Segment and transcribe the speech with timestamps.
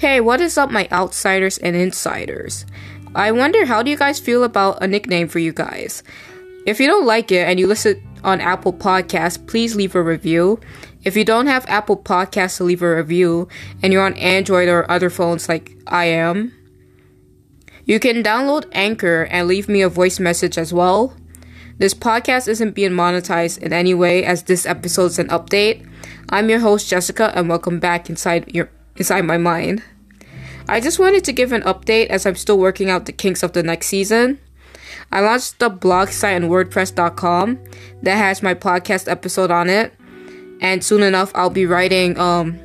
[0.00, 2.64] Hey, what is up, my outsiders and insiders?
[3.14, 6.02] I wonder how do you guys feel about a nickname for you guys?
[6.64, 10.58] If you don't like it and you listen on Apple Podcasts, please leave a review.
[11.04, 13.46] If you don't have Apple Podcasts to leave a review
[13.82, 16.54] and you're on Android or other phones like I am,
[17.84, 21.14] you can download Anchor and leave me a voice message as well.
[21.76, 25.86] This podcast isn't being monetized in any way as this episode is an update.
[26.30, 29.82] I'm your host Jessica and welcome back inside your inside my mind.
[30.68, 33.52] I just wanted to give an update as I'm still working out the kinks of
[33.52, 34.38] the next season.
[35.10, 37.58] I launched the blog site on wordpress.com
[38.02, 39.92] that has my podcast episode on it.
[40.60, 42.58] And soon enough I'll be writing um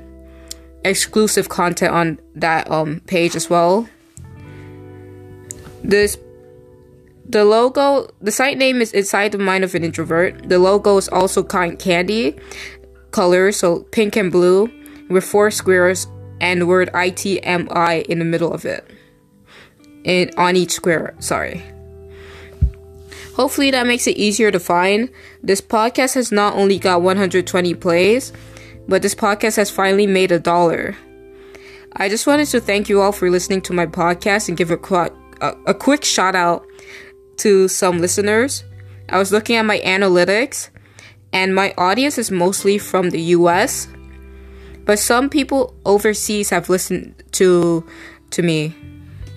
[0.84, 3.90] exclusive content on that um page as well.
[5.84, 6.18] This
[7.28, 10.48] the logo, the site name is Inside the Mind of an Introvert.
[10.48, 12.38] The logo is also cotton candy
[13.10, 14.70] colors, so pink and blue,
[15.10, 16.06] with four squares
[16.42, 18.90] and the word ITMI in the middle of it.
[20.04, 21.64] And on each square, sorry.
[23.36, 25.10] Hopefully that makes it easier to find.
[25.44, 28.32] This podcast has not only got 120 plays,
[28.88, 30.96] but this podcast has finally made a dollar.
[31.98, 34.78] I just wanted to thank you all for listening to my podcast and give a,
[34.78, 36.66] qu- a, a quick shout out
[37.38, 38.64] to some listeners.
[39.10, 40.70] I was looking at my analytics,
[41.34, 43.88] and my audience is mostly from the US,
[44.86, 47.86] but some people overseas have listened to
[48.32, 48.76] to me.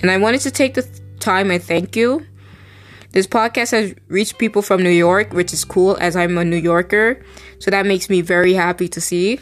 [0.01, 2.25] And I wanted to take the time and thank you.
[3.13, 6.57] This podcast has reached people from New York, which is cool as I'm a New
[6.59, 7.25] Yorker,
[7.59, 9.41] so that makes me very happy to see.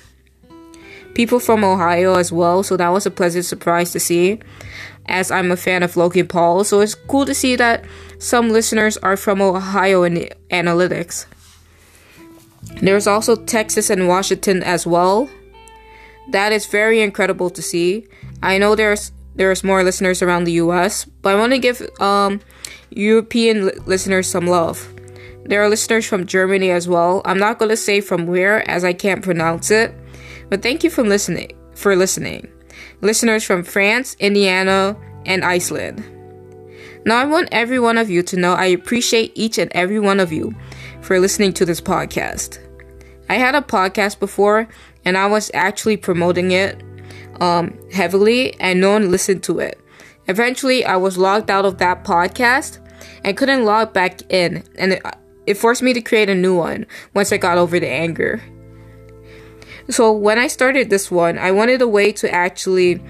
[1.14, 4.38] People from Ohio as well, so that was a pleasant surprise to see
[5.06, 6.62] as I'm a fan of Logan Paul.
[6.64, 7.84] So it's cool to see that
[8.18, 11.26] some listeners are from Ohio in the analytics.
[12.82, 15.28] There's also Texas and Washington as well.
[16.30, 18.06] That is very incredible to see.
[18.42, 22.40] I know there's there's more listeners around the US, but I want to give um,
[22.90, 24.92] European li- listeners some love.
[25.44, 27.22] There are listeners from Germany as well.
[27.24, 29.94] I'm not going to say from where as I can't pronounce it,
[30.48, 32.50] but thank you for listening for listening
[33.02, 36.04] listeners from France, Indiana, and Iceland.
[37.04, 40.18] Now, I want every one of you to know I appreciate each and every one
[40.18, 40.54] of you
[41.02, 42.58] for listening to this podcast.
[43.28, 44.68] I had a podcast before
[45.06, 46.82] and I was actually promoting it
[47.40, 49.80] um, heavily, and no one listened to it.
[50.26, 52.80] Eventually, I was logged out of that podcast
[53.22, 55.02] and couldn't log back in, and it,
[55.46, 58.42] it forced me to create a new one once I got over the anger.
[59.88, 63.00] So when I started this one, I wanted a way to actually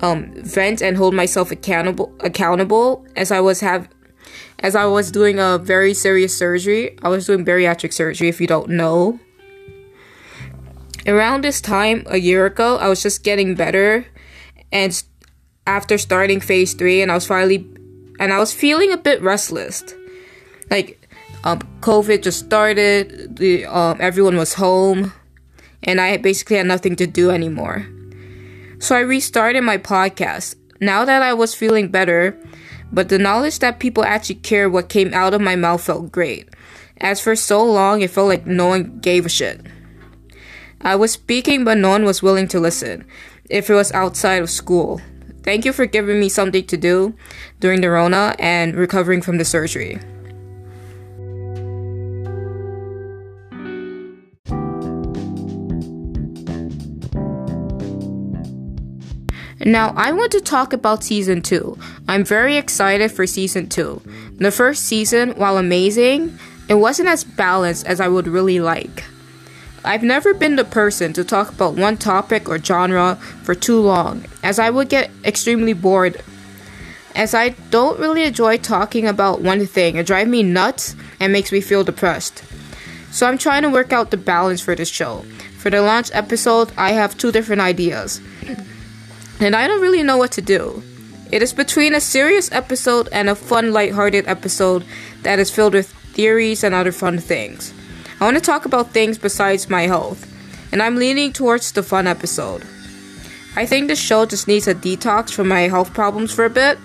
[0.00, 3.88] um, vent and hold myself accountable accountable as I was have
[4.60, 6.96] as I was doing a very serious surgery.
[7.02, 9.18] I was doing bariatric surgery if you don't know.
[11.06, 14.06] Around this time a year ago, I was just getting better
[14.70, 15.02] and
[15.66, 17.66] after starting phase 3 and I was finally
[18.20, 19.82] and I was feeling a bit restless.
[20.70, 21.08] Like
[21.42, 25.12] um, COVID just started, the um, everyone was home
[25.82, 27.86] and I basically had nothing to do anymore.
[28.78, 30.54] So I restarted my podcast.
[30.80, 32.38] Now that I was feeling better,
[32.92, 36.48] but the knowledge that people actually care what came out of my mouth felt great.
[36.98, 39.60] As for so long, it felt like no one gave a shit.
[40.84, 43.06] I was speaking, but no one was willing to listen
[43.48, 45.00] if it was outside of school.
[45.44, 47.14] Thank you for giving me something to do
[47.60, 50.00] during the Rona and recovering from the surgery.
[59.64, 61.78] Now, I want to talk about season 2.
[62.08, 64.02] I'm very excited for season 2.
[64.38, 66.36] The first season, while amazing,
[66.68, 69.04] it wasn't as balanced as I would really like.
[69.84, 74.24] I've never been the person to talk about one topic or genre for too long,
[74.42, 76.22] as I would get extremely bored.
[77.14, 81.50] As I don't really enjoy talking about one thing, it drives me nuts and makes
[81.50, 82.44] me feel depressed.
[83.10, 85.24] So I'm trying to work out the balance for this show.
[85.58, 88.20] For the launch episode, I have two different ideas
[89.40, 90.82] and I don't really know what to do.
[91.32, 94.84] It is between a serious episode and a fun, light-hearted episode
[95.22, 97.74] that is filled with theories and other fun things.
[98.22, 100.32] I want to talk about things besides my health,
[100.70, 102.62] and I'm leaning towards the fun episode.
[103.56, 106.78] I think the show just needs a detox from my health problems for a bit,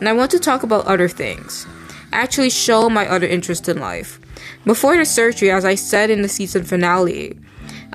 [0.00, 1.68] and I want to talk about other things.
[2.10, 4.18] Actually, show my other interest in life.
[4.64, 7.38] Before the surgery, as I said in the season finale,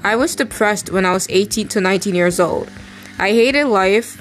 [0.02, 2.70] I was depressed when I was 18 to 19 years old
[3.20, 4.18] I hated life.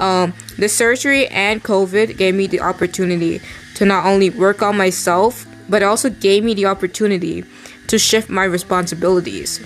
[0.00, 3.40] Um, the surgery and COVID gave me the opportunity
[3.74, 7.44] to not only work on myself, but also gave me the opportunity
[7.88, 9.60] to shift my responsibilities.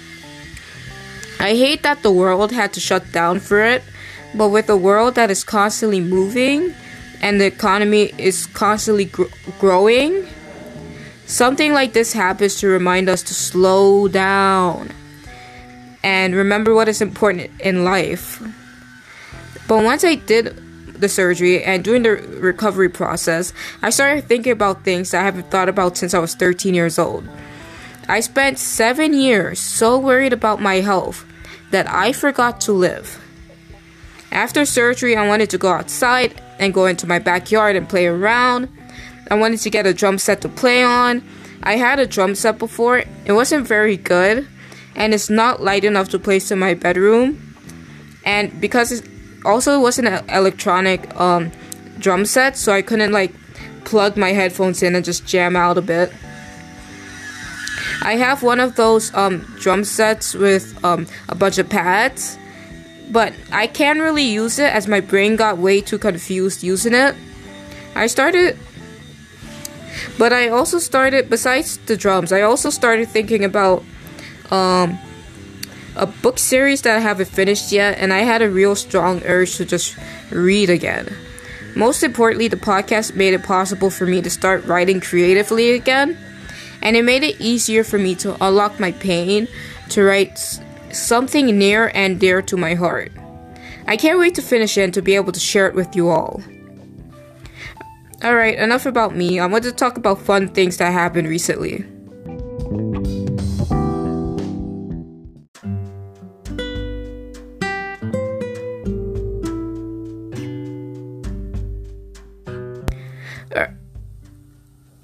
[1.41, 3.83] I hate that the world had to shut down for it,
[4.35, 6.75] But with a world that is constantly moving
[7.21, 9.25] and the economy is constantly gr-
[9.59, 10.27] growing,
[11.27, 14.93] something like this happens to remind us to slow down
[16.05, 18.43] and remember what is important in life.
[19.67, 20.57] But once I did
[20.93, 25.51] the surgery and during the recovery process, I started thinking about things that I haven't
[25.51, 27.27] thought about since I was 13 years old.
[28.09, 31.27] I spent seven years so worried about my health
[31.71, 33.23] that I forgot to live.
[34.33, 38.69] After surgery, I wanted to go outside and go into my backyard and play around.
[39.31, 41.23] I wanted to get a drum set to play on.
[41.63, 44.47] I had a drum set before, it wasn't very good,
[44.95, 47.55] and it's not light enough to place in my bedroom.
[48.25, 49.09] And because it
[49.45, 51.51] also wasn't an electronic um,
[51.99, 53.35] drum set, so I couldn't like
[53.85, 56.13] plug my headphones in and just jam out a bit.
[58.03, 62.39] I have one of those um, drum sets with um, a bunch of pads,
[63.11, 67.15] but I can't really use it as my brain got way too confused using it.
[67.95, 68.57] I started,
[70.19, 73.83] but I also started, besides the drums, I also started thinking about
[74.51, 74.99] um,
[75.97, 79.57] a book series that I haven't finished yet, and I had a real strong urge
[79.57, 79.97] to just
[80.31, 81.15] read again.
[81.75, 86.17] Most importantly, the podcast made it possible for me to start writing creatively again
[86.83, 89.49] and it made it easier for me to unlock my pain
[89.91, 90.39] to write
[90.93, 93.13] something near and dear to my heart.
[93.87, 96.11] I can't wait to finish it and to be able to share it with you
[96.11, 96.43] all.
[98.23, 99.39] Alright, enough about me.
[99.39, 101.87] I want to talk about fun things that happened recently.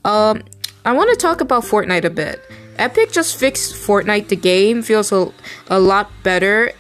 [0.04, 0.42] Um,
[0.84, 2.42] I want to talk about Fortnite a bit.
[2.76, 4.28] Epic just fixed Fortnite.
[4.28, 5.32] The game feels a,
[5.68, 6.72] a lot better,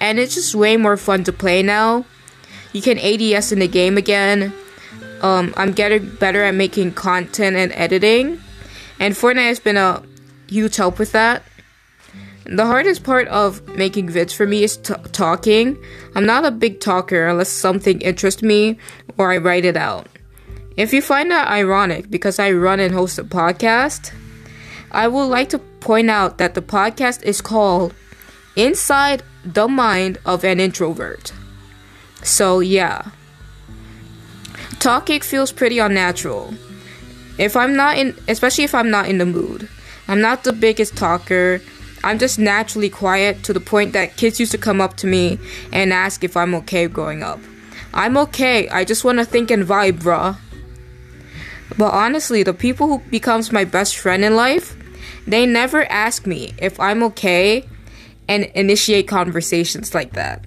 [0.00, 2.04] and it's just way more fun to play now.
[2.72, 4.52] You can ADS in the game again.
[5.20, 8.40] Um, I'm getting better at making content and editing,
[8.98, 10.02] and Fortnite has been a
[10.48, 11.44] huge help with that.
[12.44, 15.78] The hardest part of making vids for me is t- talking.
[16.16, 18.78] I'm not a big talker unless something interests me
[19.16, 20.08] or I write it out.
[20.76, 24.12] If you find that ironic because I run and host a podcast,
[24.90, 27.94] I would like to point out that the podcast is called
[28.56, 31.32] Inside the Mind of an Introvert.
[32.22, 33.10] So, yeah.
[34.78, 36.54] Talking feels pretty unnatural.
[37.38, 39.68] If I'm not in, especially if I'm not in the mood.
[40.08, 41.60] I'm not the biggest talker.
[42.02, 45.38] I'm just naturally quiet to the point that kids used to come up to me
[45.72, 47.40] and ask if I'm okay growing up.
[47.94, 48.68] I'm okay.
[48.70, 50.38] I just want to think and vibe, bruh.
[51.78, 54.76] But honestly, the people who becomes my best friend in life,
[55.26, 57.66] they never ask me if I'm okay
[58.28, 60.44] and initiate conversations like that.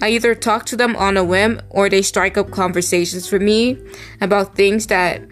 [0.00, 3.78] I either talk to them on a whim or they strike up conversations for me
[4.20, 5.22] about things that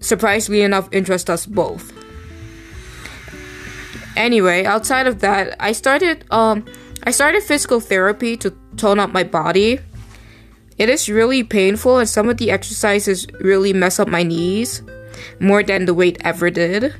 [0.00, 1.92] surprisingly enough interest us both.
[4.16, 6.64] Anyway, outside of that, I started um
[7.02, 9.80] I started physical therapy to tone up my body
[10.78, 14.82] it is really painful, and some of the exercises really mess up my knees
[15.40, 16.94] more than the weight ever did.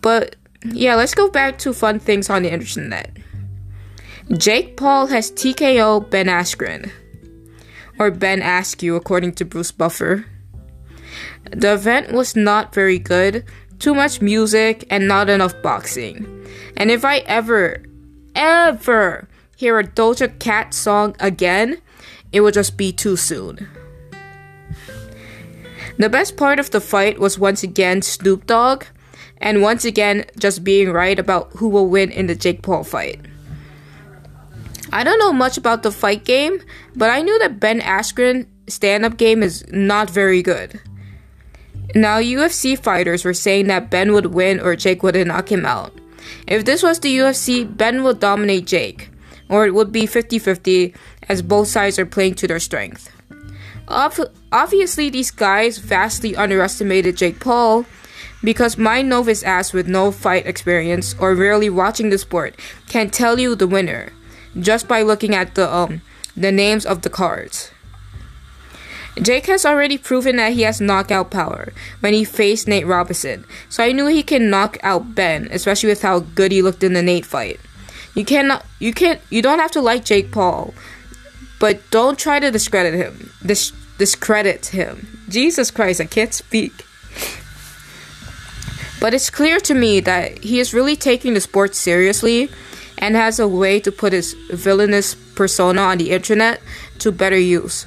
[0.00, 3.16] But yeah, let's go back to fun things on the internet.
[4.32, 6.90] Jake Paul has TKO Ben Askren,
[7.98, 10.26] or Ben Askew, according to Bruce Buffer.
[11.52, 13.44] The event was not very good,
[13.78, 16.26] too much music, and not enough boxing.
[16.76, 17.84] And if I ever,
[18.34, 21.78] ever hear a Doja Cat song again,
[22.36, 23.66] it would just be too soon.
[25.96, 28.84] The best part of the fight was once again Snoop Dogg,
[29.38, 33.20] and once again just being right about who will win in the Jake Paul fight.
[34.92, 36.60] I don't know much about the fight game,
[36.94, 40.78] but I knew that Ben Askren stand up game is not very good.
[41.94, 45.92] Now, UFC fighters were saying that Ben would win or Jake would knock him out.
[46.46, 49.10] If this was the UFC, Ben would dominate Jake,
[49.48, 50.94] or it would be 50 50
[51.28, 53.10] as both sides are playing to their strength.
[53.88, 57.86] Ob- obviously, these guys vastly underestimated Jake Paul
[58.42, 63.38] because my novice ass with no fight experience or rarely watching the sport can tell
[63.38, 64.12] you the winner
[64.58, 66.00] just by looking at the um
[66.36, 67.70] the names of the cards.
[69.22, 73.82] Jake has already proven that he has knockout power when he faced Nate Robinson, so
[73.82, 77.02] I knew he can knock out Ben, especially with how good he looked in the
[77.02, 77.58] Nate fight.
[78.14, 80.74] You cannot, you can't, you don't have to like Jake Paul
[81.58, 83.30] but don't try to discredit him.
[83.44, 85.20] Dis- discredit him.
[85.28, 86.84] Jesus Christ, I can't speak.
[89.00, 92.50] But it's clear to me that he is really taking the sport seriously
[92.98, 96.60] and has a way to put his villainous persona on the internet
[97.00, 97.86] to better use.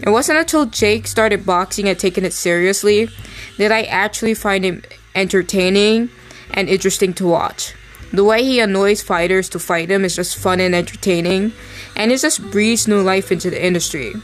[0.00, 3.10] It wasn't until Jake started boxing and taking it seriously
[3.58, 4.82] that I actually find him
[5.14, 6.08] entertaining
[6.52, 7.74] and interesting to watch.
[8.12, 11.52] The way he annoys fighters to fight him is just fun and entertaining,
[11.96, 14.14] and it just breathes new life into the industry.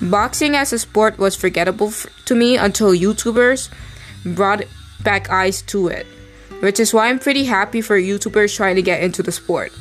[0.00, 3.70] Boxing as a sport was forgettable f- to me until YouTubers
[4.24, 4.64] brought
[5.02, 6.06] back eyes to it,
[6.60, 9.72] which is why I'm pretty happy for YouTubers trying to get into the sport.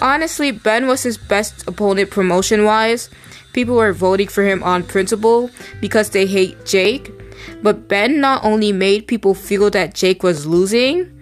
[0.00, 3.10] Honestly, Ben was his best opponent promotion wise.
[3.52, 7.12] People were voting for him on principle because they hate Jake,
[7.62, 11.13] but Ben not only made people feel that Jake was losing,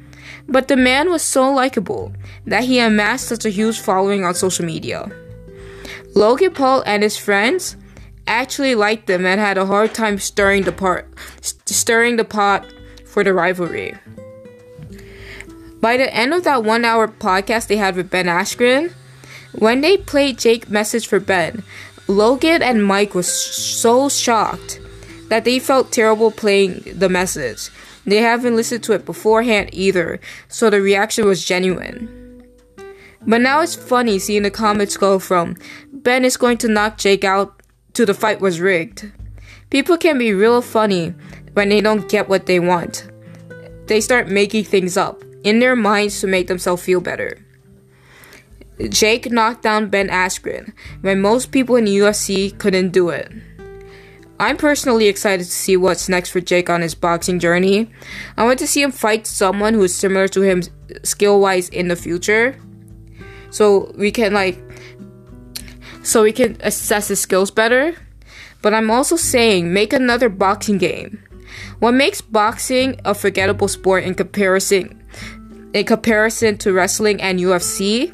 [0.49, 2.13] but the man was so likable
[2.47, 5.11] that he amassed such a huge following on social media.
[6.15, 7.77] Logan Paul and his friends
[8.27, 11.05] actually liked them and had a hard time stirring the pot,
[11.41, 12.67] stirring the pot
[13.07, 13.95] for the rivalry.
[15.81, 18.93] By the end of that one hour podcast they had with Ben Askren,
[19.53, 21.63] when they played Jake message for Ben,
[22.09, 24.81] Logan and Mike was so shocked
[25.29, 27.71] that they felt terrible playing the message.
[28.05, 32.45] They haven't listened to it beforehand either, so the reaction was genuine.
[33.27, 35.57] But now it's funny seeing the comments go from
[35.93, 37.63] Ben is going to knock Jake out
[37.95, 39.13] to the fight was rigged.
[39.71, 41.15] People can be real funny
[41.53, 43.09] when they don't get what they want.
[43.87, 47.39] They start making things up in their minds to make themselves feel better.
[48.89, 53.31] Jake knocked down Ben Askren when most people in the UFC couldn't do it.
[54.43, 57.89] I'm personally excited to see what's next for Jake on his boxing journey.
[58.37, 60.65] I want to see him fight someone who is similar to him
[61.05, 62.59] skill wise in the future.
[63.51, 64.59] So we can like
[66.03, 67.95] so we can assess his skills better.
[68.63, 71.23] But I'm also saying make another boxing game.
[71.79, 75.05] What makes boxing a forgettable sport in comparison
[75.73, 78.13] in comparison to wrestling and UFC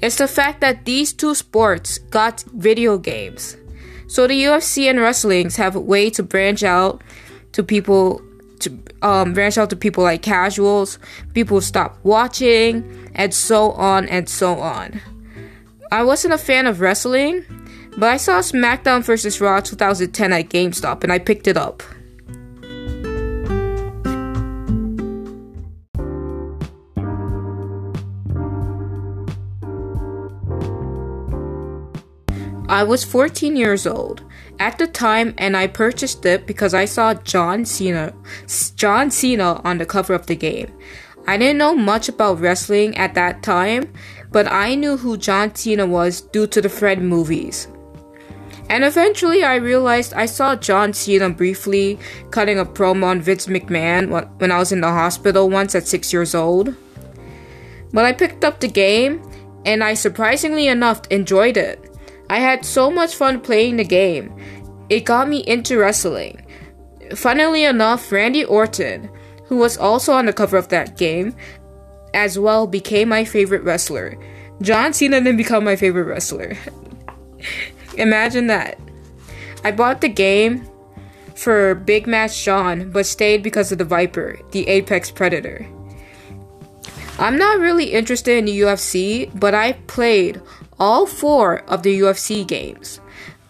[0.00, 3.56] is the fact that these two sports got video games.
[4.10, 7.00] So the UFC and wrestlings have a way to branch out
[7.52, 8.20] to people
[8.58, 10.98] to um, branch out to people like casuals,
[11.32, 15.00] people stop watching, and so on and so on.
[15.92, 17.44] I wasn't a fan of wrestling,
[17.98, 19.40] but I saw SmackDown vs.
[19.40, 21.84] Raw 2010 at GameStop and I picked it up.
[32.70, 34.22] I was 14 years old
[34.60, 38.14] at the time and I purchased it because I saw John Cena
[38.76, 40.72] John Cena on the cover of the game.
[41.26, 43.92] I didn't know much about wrestling at that time,
[44.30, 47.66] but I knew who John Cena was due to the Fred movies.
[48.68, 51.98] And eventually I realized I saw John Cena briefly
[52.30, 56.12] cutting a promo on Vince McMahon when I was in the hospital once at 6
[56.12, 56.76] years old.
[57.92, 59.28] But I picked up the game
[59.66, 61.89] and I surprisingly enough enjoyed it.
[62.30, 64.32] I had so much fun playing the game.
[64.88, 66.46] It got me into wrestling.
[67.12, 69.10] Funnily enough, Randy Orton,
[69.46, 71.34] who was also on the cover of that game,
[72.14, 74.16] as well became my favorite wrestler.
[74.62, 76.56] John Cena then become my favorite wrestler.
[77.98, 78.78] Imagine that.
[79.64, 80.68] I bought the game
[81.34, 85.66] for Big Match John, but stayed because of the Viper, the Apex Predator.
[87.18, 90.40] I'm not really interested in the UFC, but I played
[90.80, 93.00] all four of the UFC games.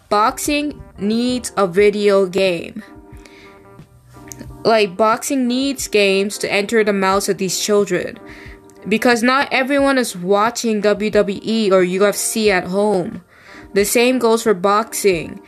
[0.09, 2.83] Boxing needs a video game.
[4.63, 8.19] Like, boxing needs games to enter the mouths of these children.
[8.87, 13.23] Because not everyone is watching WWE or UFC at home.
[13.73, 15.39] The same goes for boxing.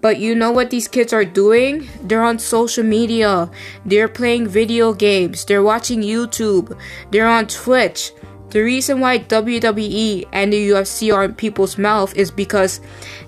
[0.00, 1.88] But you know what these kids are doing?
[2.02, 3.50] They're on social media.
[3.84, 5.44] They're playing video games.
[5.44, 6.78] They're watching YouTube.
[7.10, 8.12] They're on Twitch.
[8.50, 12.80] The reason why WWE and the UFC are in people's mouth is because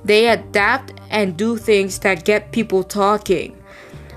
[0.05, 3.57] they adapt and do things that get people talking.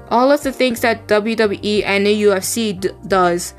[0.09, 3.53] All of the things that WWE and the UFC d- does,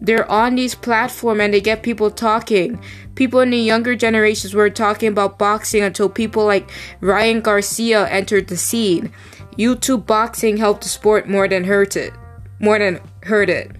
[0.00, 2.82] they're on these platforms and they get people talking.
[3.14, 8.48] People in the younger generations were talking about boxing until people like Ryan Garcia entered
[8.48, 9.12] the scene.
[9.58, 12.12] YouTube boxing helped the sport more than hurt it.
[12.58, 13.70] More than hurt it.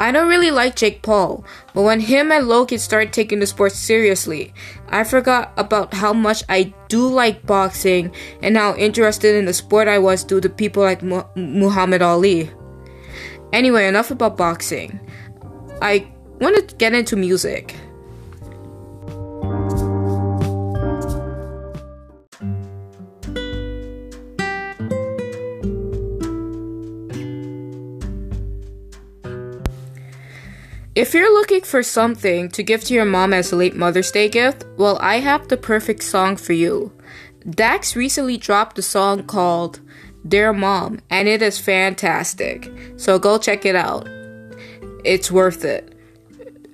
[0.00, 3.72] I don't really like Jake Paul, but when him and Logan started taking the sport
[3.72, 4.54] seriously,
[4.88, 8.10] I forgot about how much I do like boxing
[8.42, 12.50] and how interested in the sport I was due to people like Mu- Muhammad Ali.
[13.52, 14.98] Anyway, enough about boxing.
[15.82, 17.76] I want to get into music.
[31.10, 34.28] If you're looking for something to give to your mom as a late Mother's Day
[34.28, 36.92] gift, well, I have the perfect song for you.
[37.50, 39.80] Dax recently dropped a song called
[40.28, 42.70] Dear Mom, and it is fantastic.
[42.96, 44.08] So go check it out.
[45.04, 45.92] It's worth it.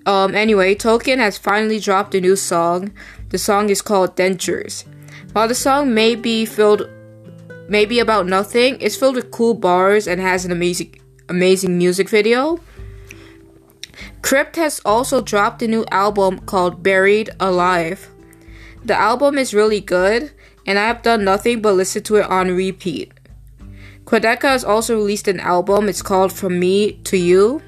[0.05, 2.93] Um, anyway, Token has finally dropped a new song.
[3.31, 4.85] The song is called Dentures.
[5.33, 6.87] While the song may be filled,
[7.71, 10.95] maybe about nothing, it's filled with cool bars and has an amazing,
[11.31, 12.61] amazing music video.
[14.23, 18.09] Crypt has also dropped a new album called Buried Alive.
[18.85, 20.33] The album is really good,
[20.67, 23.13] and I have done nothing but listen to it on repeat.
[24.05, 25.89] Quadeca has also released an album.
[25.89, 27.61] It's called From Me to You.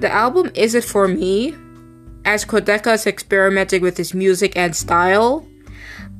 [0.00, 1.54] The album isn't for me,
[2.24, 5.46] as Quadeca is experimenting with his music and style.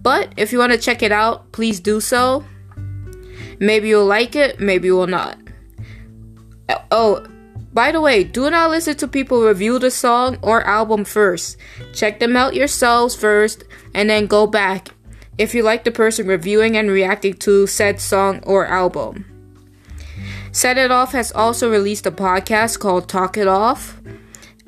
[0.02, 2.44] But if you want to check it out, please do so.
[3.58, 5.38] Maybe you'll like it, maybe you will not.
[6.90, 7.26] Oh,
[7.74, 11.56] by the way, do not listen to people review the song or album first.
[11.92, 14.90] Check them out yourselves first and then go back
[15.38, 19.26] if you like the person reviewing and reacting to said song or album.
[20.52, 24.00] Set It Off has also released a podcast called Talk It Off,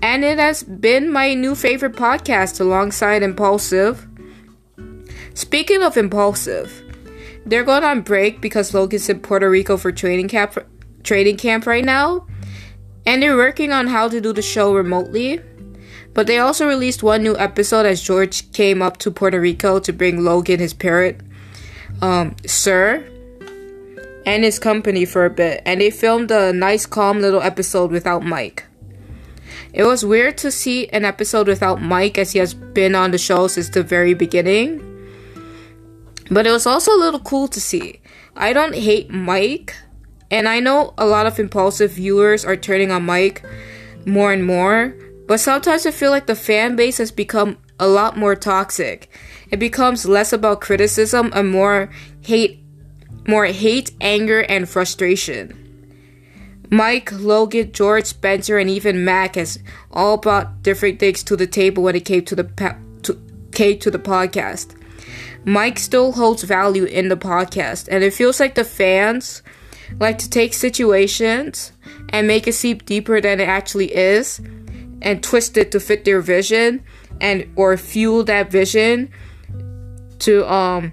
[0.03, 4.05] and it has been my new favorite podcast alongside Impulsive.
[5.35, 6.83] Speaking of Impulsive,
[7.47, 10.59] they're going on break because Logan's in Puerto Rico for training camp
[11.05, 12.27] training camp right now,
[13.07, 15.41] and they're working on how to do the show remotely.
[16.13, 19.93] But they also released one new episode as George came up to Puerto Rico to
[19.93, 21.21] bring Logan his parrot,
[22.01, 23.07] um, Sir,
[24.25, 28.25] and his company for a bit, and they filmed a nice, calm little episode without
[28.25, 28.65] Mike.
[29.73, 33.19] It was weird to see an episode without Mike as he has been on the
[33.19, 34.83] show since the very beginning.
[36.31, 38.01] But it was also a little cool to see.
[38.35, 39.77] I don't hate Mike,
[40.31, 43.45] and I know a lot of impulsive viewers are turning on Mike
[44.05, 44.95] more and more,
[45.27, 49.11] but sometimes I feel like the fan base has become a lot more toxic.
[49.51, 51.91] It becomes less about criticism and more
[52.23, 52.63] hate
[53.27, 55.63] more hate, anger, and frustration.
[56.71, 59.59] Mike, Logan, George, Spencer, and even Mac has
[59.91, 63.21] all brought different things to the table when it came to the pa- to,
[63.53, 64.75] came to the podcast.
[65.45, 69.43] Mike still holds value in the podcast, and it feels like the fans
[69.99, 71.73] like to take situations
[72.11, 74.41] and make it seem deeper than it actually is
[75.03, 76.83] and twist it to fit their vision
[77.21, 79.11] and or fuel that vision
[80.19, 80.93] to um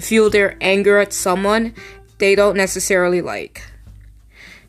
[0.00, 1.74] fuel their anger at someone
[2.18, 3.62] they don't necessarily like.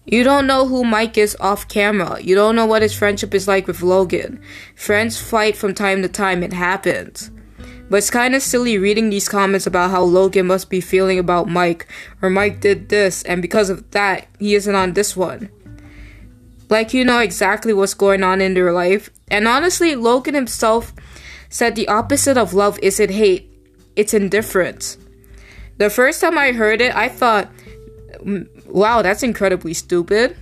[0.05, 2.21] You don't know who Mike is off camera.
[2.21, 4.39] You don't know what his friendship is like with Logan.
[4.75, 7.31] Friends fight from time to time, it happens.
[7.89, 11.47] But it's kind of silly reading these comments about how Logan must be feeling about
[11.47, 11.87] Mike,
[12.21, 15.49] or Mike did this, and because of that, he isn't on this one
[16.69, 19.09] like you know exactly what's going on in their life.
[19.29, 20.93] And honestly, Logan himself
[21.49, 23.51] said the opposite of love isn't hate,
[23.95, 24.97] it's indifference.
[25.77, 27.51] The first time I heard it, I thought,
[28.65, 30.37] wow, that's incredibly stupid.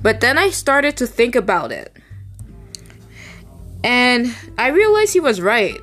[0.00, 1.94] But then I started to think about it.
[3.84, 5.78] And I realized he was right.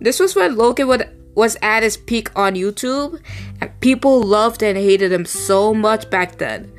[0.00, 3.20] This was when Logan would, was at his peak on YouTube,
[3.60, 6.72] and people loved and hated him so much back then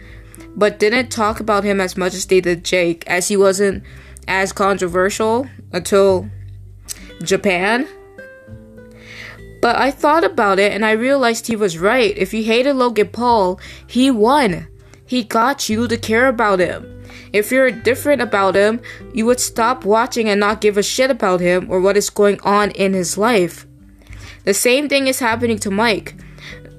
[0.57, 3.83] but didn't talk about him as much as they did Jake, as he wasn't
[4.27, 6.27] as controversial until
[7.21, 7.87] Japan.
[9.61, 12.17] But I thought about it and I realized he was right.
[12.17, 14.67] If you hated Logan Paul, he won.
[15.05, 16.96] He got you to care about him.
[17.33, 18.81] If you're different about him,
[19.13, 22.39] you would stop watching and not give a shit about him or what is going
[22.41, 23.65] on in his life.
[24.45, 26.15] The same thing is happening to Mike.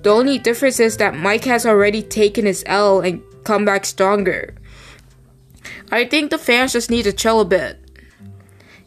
[0.02, 4.54] The only difference is that Mike has already taken his L and come back stronger.
[5.90, 7.78] I think the fans just need to chill a bit.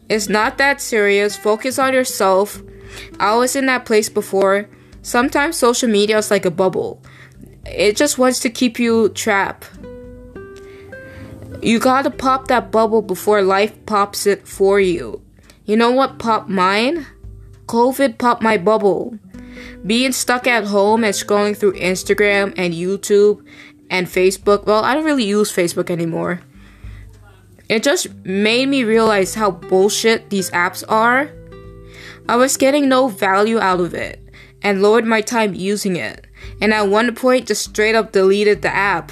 [0.09, 1.37] It's not that serious.
[1.37, 2.61] Focus on yourself.
[3.19, 4.67] I was in that place before.
[5.01, 7.01] Sometimes social media is like a bubble.
[7.65, 9.69] It just wants to keep you trapped.
[11.61, 15.21] You gotta pop that bubble before life pops it for you.
[15.65, 17.05] You know what popped mine?
[17.67, 19.17] COVID popped my bubble.
[19.85, 23.45] Being stuck at home and scrolling through Instagram and YouTube
[23.91, 24.65] and Facebook.
[24.65, 26.41] Well, I don't really use Facebook anymore.
[27.69, 31.29] It just made me realize how bullshit these apps are.
[32.27, 34.19] I was getting no value out of it
[34.63, 36.25] and lowered my time using it.
[36.59, 39.11] And at one point, just straight up deleted the app.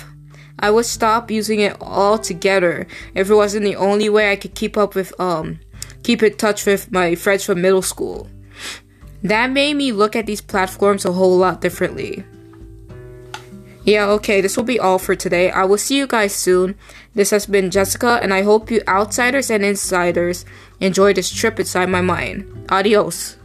[0.60, 4.78] I would stop using it altogether if it wasn't the only way I could keep
[4.78, 5.60] up with, um,
[6.04, 8.28] keep in touch with my friends from middle school.
[9.24, 12.24] That made me look at these platforms a whole lot differently.
[13.84, 15.50] Yeah, okay, this will be all for today.
[15.50, 16.76] I will see you guys soon.
[17.16, 20.46] This has been Jessica, and I hope you outsiders and insiders
[20.80, 22.68] enjoy this trip inside my mind.
[22.70, 23.38] Adios.